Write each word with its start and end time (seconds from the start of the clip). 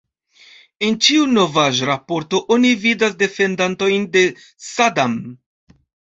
En 0.85 0.95
ĉiu 1.07 1.27
novaĵ-raporto 1.33 2.39
oni 2.57 2.73
vidas 2.87 3.15
defendantojn 3.21 4.09
de 4.19 4.27
Sadam. 4.71 5.17